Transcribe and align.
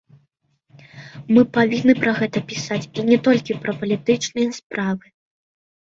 Мы 1.35 1.43
павінны 1.57 1.93
пра 2.01 2.11
гэта 2.21 2.43
пісаць, 2.53 2.81
і 3.03 3.07
не 3.13 3.17
толькі 3.27 3.59
пра 3.67 3.71
палітычныя 3.83 4.49
справы. 4.61 5.05